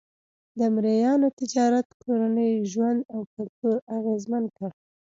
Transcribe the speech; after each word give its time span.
د 0.59 0.59
مریانو 0.73 1.27
تجارت 1.39 1.87
کورنی 2.01 2.51
ژوند 2.71 2.99
او 3.13 3.19
کلتور 3.33 3.75
اغېزمن 3.97 4.43
کړ. 4.57 4.69